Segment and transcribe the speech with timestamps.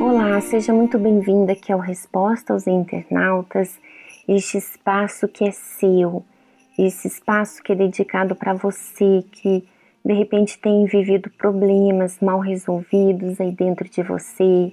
[0.00, 3.78] Olá, seja muito bem-vinda aqui ao Resposta aos Internautas,
[4.26, 6.24] este espaço que é seu,
[6.78, 9.68] esse espaço que é dedicado para você que
[10.02, 14.72] de repente tem vivido problemas mal resolvidos aí dentro de você,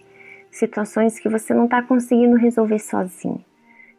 [0.49, 3.43] situações que você não está conseguindo resolver sozinho.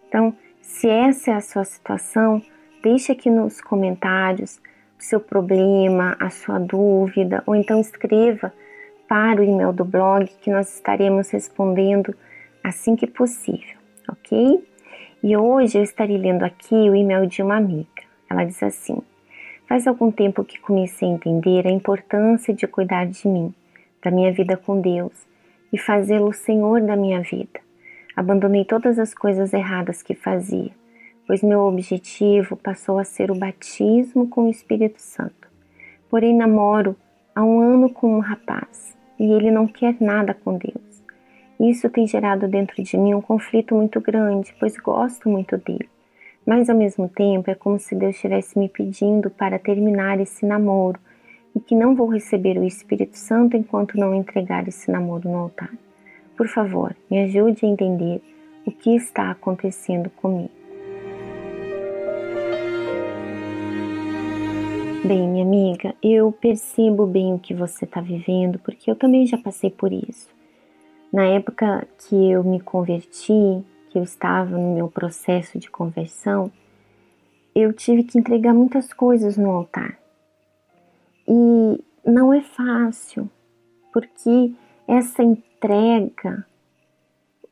[0.08, 2.40] Então, se essa é a sua situação,
[2.86, 4.60] deixe aqui nos comentários
[4.96, 8.52] o seu problema, a sua dúvida, ou então escreva
[9.08, 12.14] para o e-mail do blog que nós estaremos respondendo
[12.62, 13.76] assim que possível,
[14.08, 14.64] ok?
[15.20, 18.02] E hoje eu estarei lendo aqui o e-mail de uma amiga.
[18.30, 19.02] Ela diz assim:
[19.68, 23.52] Faz algum tempo que comecei a entender a importância de cuidar de mim,
[24.00, 25.26] da minha vida com Deus
[25.72, 27.58] e fazê-lo Senhor da minha vida.
[28.14, 30.70] Abandonei todas as coisas erradas que fazia,
[31.26, 35.48] pois meu objetivo passou a ser o batismo com o Espírito Santo.
[36.08, 36.96] Porém, namoro
[37.34, 41.02] há um ano com um rapaz e ele não quer nada com Deus.
[41.58, 45.88] Isso tem gerado dentro de mim um conflito muito grande, pois gosto muito dele.
[46.46, 51.00] Mas ao mesmo tempo é como se Deus estivesse me pedindo para terminar esse namoro
[51.54, 55.72] e que não vou receber o Espírito Santo enquanto não entregar esse namoro no altar.
[56.36, 58.22] Por favor, me ajude a entender
[58.66, 60.65] o que está acontecendo comigo.
[65.06, 69.38] Bem, minha amiga, eu percebo bem o que você está vivendo, porque eu também já
[69.38, 70.28] passei por isso.
[71.12, 76.50] Na época que eu me converti, que eu estava no meu processo de conversão,
[77.54, 79.96] eu tive que entregar muitas coisas no altar.
[81.28, 83.30] E não é fácil,
[83.92, 84.52] porque
[84.88, 86.44] essa entrega,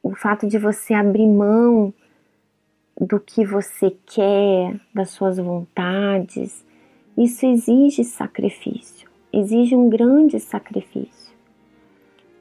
[0.03, 1.95] o fato de você abrir mão
[3.01, 6.65] do que você quer, das suas vontades,
[7.17, 11.33] isso exige sacrifício, exige um grande sacrifício.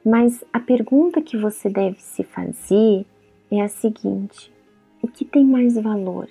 [0.04, 3.06] Mas a pergunta que você deve se fazer
[3.50, 4.52] é a seguinte:
[5.00, 6.28] o que tem mais valor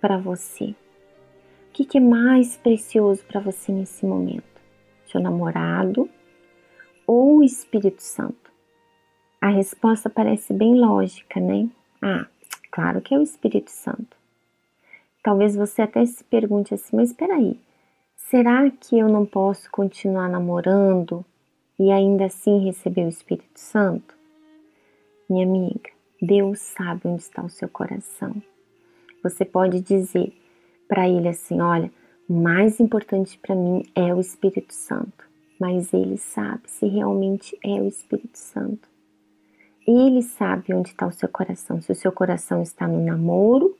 [0.00, 0.74] para você?
[1.68, 4.44] O que, é mais precioso para você nesse momento?
[5.06, 6.08] Seu namorado
[7.06, 8.50] ou o Espírito Santo?
[9.40, 11.68] A resposta parece bem lógica, né?
[12.00, 12.26] Ah,
[12.70, 14.16] claro que é o Espírito Santo.
[15.22, 17.58] Talvez você até se pergunte assim, mas espera aí,
[18.32, 21.22] será que eu não posso continuar namorando
[21.78, 24.14] e ainda assim receber o Espírito Santo?
[25.28, 28.34] Minha amiga, Deus sabe onde está o seu coração.
[29.22, 30.32] Você pode dizer,
[30.88, 31.92] para ele assim: olha,
[32.26, 35.28] o mais importante para mim é o Espírito Santo,
[35.60, 38.88] mas ele sabe se realmente é o Espírito Santo.
[39.86, 43.76] Ele sabe onde está o seu coração, se o seu coração está no namoro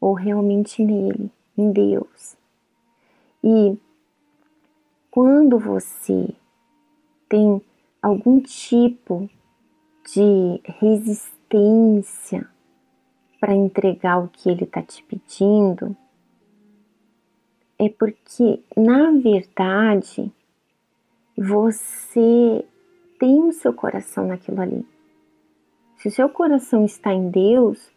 [0.00, 2.40] ou realmente nele, em Deus.
[3.42, 3.78] E
[5.10, 6.34] quando você
[7.28, 7.60] tem
[8.00, 9.28] algum tipo
[10.12, 12.48] de resistência
[13.40, 15.96] para entregar o que ele está te pedindo,
[17.78, 20.32] é porque, na verdade,
[21.36, 22.64] você
[23.18, 24.86] tem o seu coração naquilo ali.
[25.96, 27.90] Se o seu coração está em Deus,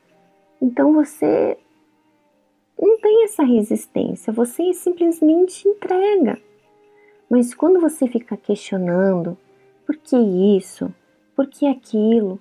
[0.62, 1.58] então você
[2.80, 6.40] não tem essa resistência, você simplesmente entrega.
[7.30, 9.38] Mas quando você fica questionando
[9.86, 10.18] por que
[10.58, 10.94] isso,
[11.36, 12.40] por que aquilo,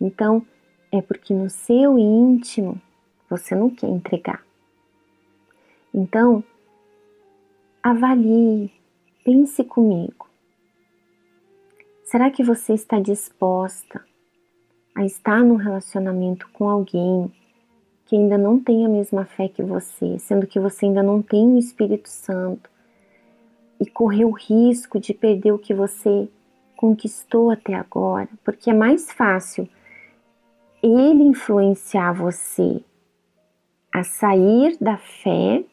[0.00, 0.44] então
[0.90, 2.80] é porque no seu íntimo
[3.28, 4.44] você não quer entregar.
[5.92, 6.42] Então,
[7.82, 8.72] Avalie,
[9.24, 10.28] pense comigo.
[12.04, 14.04] Será que você está disposta
[14.94, 17.32] a estar num relacionamento com alguém
[18.06, 21.54] que ainda não tem a mesma fé que você, sendo que você ainda não tem
[21.54, 22.70] o Espírito Santo
[23.80, 26.28] e correr o risco de perder o que você
[26.76, 28.28] conquistou até agora?
[28.44, 29.68] Porque é mais fácil
[30.82, 32.82] ele influenciar você
[33.92, 35.64] a sair da fé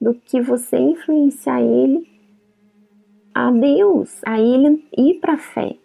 [0.00, 2.08] do que você influenciar ele
[3.34, 5.76] a Deus, a ele ir para a fé.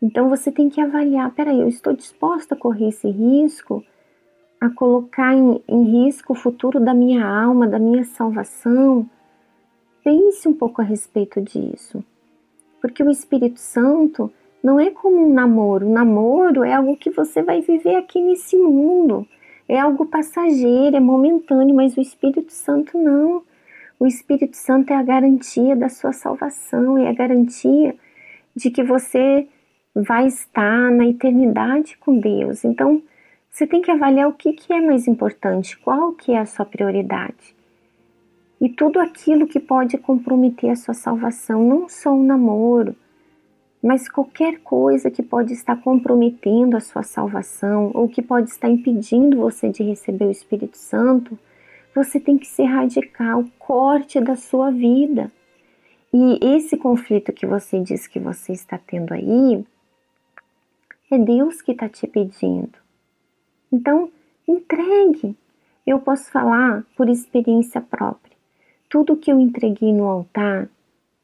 [0.00, 3.84] Então você tem que avaliar: peraí, eu estou disposta a correr esse risco,
[4.64, 9.08] a colocar em, em risco o futuro da minha alma, da minha salvação?
[10.04, 12.04] Pense um pouco a respeito disso.
[12.80, 14.32] Porque o Espírito Santo
[14.62, 15.86] não é como um namoro.
[15.86, 19.26] O namoro é algo que você vai viver aqui nesse mundo
[19.68, 23.42] é algo passageiro, é momentâneo, mas o Espírito Santo não.
[23.98, 27.94] O Espírito Santo é a garantia da sua salvação, é a garantia
[28.54, 29.46] de que você
[29.94, 32.64] vai estar na eternidade com Deus.
[32.64, 33.02] Então,
[33.52, 36.64] você tem que avaliar o que, que é mais importante, qual que é a sua
[36.64, 37.54] prioridade.
[38.58, 42.94] e tudo aquilo que pode comprometer a sua salvação, não só um namoro,
[43.82, 49.38] mas qualquer coisa que pode estar comprometendo a sua salvação ou que pode estar impedindo
[49.38, 51.36] você de receber o Espírito Santo,
[51.92, 55.30] você tem que ser radical, corte da sua vida.
[56.14, 59.64] E esse conflito que você diz que você está tendo aí,
[61.10, 62.81] é Deus que está te pedindo.
[63.72, 64.10] Então,
[64.46, 65.36] entregue.
[65.86, 68.36] Eu posso falar por experiência própria.
[68.88, 70.68] Tudo que eu entreguei no altar,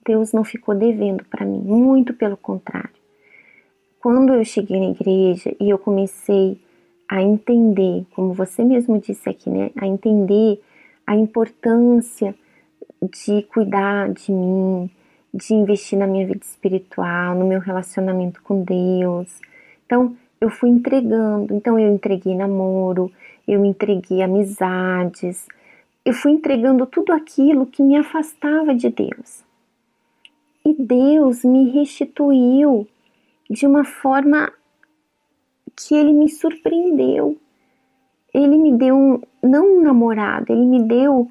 [0.05, 2.91] Deus não ficou devendo para mim, muito pelo contrário.
[4.01, 6.59] Quando eu cheguei na igreja e eu comecei
[7.09, 10.61] a entender, como você mesmo disse aqui, né, a entender
[11.07, 12.35] a importância
[13.03, 14.91] de cuidar de mim,
[15.33, 19.41] de investir na minha vida espiritual, no meu relacionamento com Deus.
[19.87, 21.55] Então, eu fui entregando.
[21.55, 23.11] Então, eu entreguei namoro,
[23.47, 25.47] eu entreguei amizades,
[26.05, 29.45] eu fui entregando tudo aquilo que me afastava de Deus.
[30.65, 32.87] E Deus me restituiu
[33.49, 34.53] de uma forma
[35.77, 37.37] que ele me surpreendeu.
[38.35, 41.31] Ele me deu um, não um namorado, ele me deu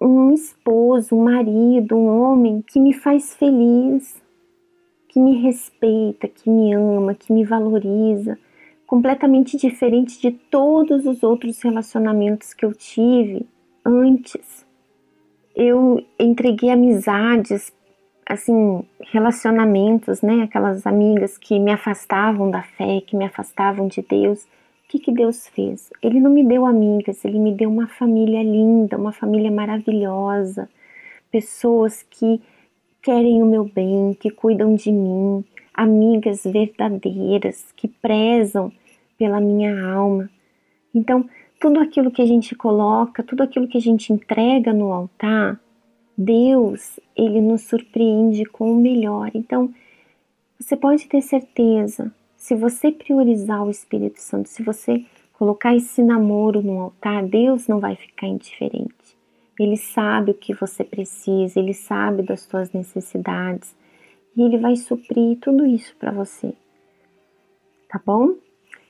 [0.00, 4.22] um esposo, um marido, um homem que me faz feliz,
[5.08, 8.38] que me respeita, que me ama, que me valoriza,
[8.86, 13.46] completamente diferente de todos os outros relacionamentos que eu tive
[13.84, 14.66] antes.
[15.54, 17.72] Eu entreguei amizades
[18.28, 20.42] assim, relacionamentos, né?
[20.42, 24.42] Aquelas amigas que me afastavam da fé, que me afastavam de Deus.
[24.44, 25.90] O que, que Deus fez?
[26.02, 30.68] Ele não me deu amigas, ele me deu uma família linda, uma família maravilhosa,
[31.30, 32.40] pessoas que
[33.08, 38.70] querem o meu bem, que cuidam de mim, amigas verdadeiras, que prezam
[39.16, 40.28] pela minha alma.
[40.94, 41.26] Então,
[41.58, 45.58] tudo aquilo que a gente coloca, tudo aquilo que a gente entrega no altar,
[46.14, 49.30] Deus, ele nos surpreende com o melhor.
[49.32, 49.72] Então,
[50.60, 55.02] você pode ter certeza, se você priorizar o Espírito Santo, se você
[55.32, 59.17] colocar esse namoro no altar, Deus não vai ficar indiferente.
[59.58, 63.74] Ele sabe o que você precisa, ele sabe das suas necessidades
[64.36, 66.54] e ele vai suprir tudo isso para você.
[67.88, 68.34] Tá bom?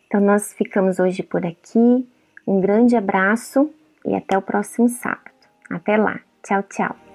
[0.06, 2.06] Então nós ficamos hoje por aqui.
[2.47, 3.70] Um grande abraço
[4.05, 5.31] e até o próximo sábado.
[5.70, 6.20] Até lá.
[6.43, 7.08] Tchau, tchau.